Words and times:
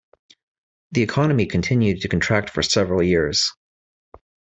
The 0.93 1.03
economy 1.03 1.45
continued 1.45 2.01
to 2.01 2.07
contract 2.07 2.49
for 2.49 2.63
several 2.63 3.03
years. 3.03 3.53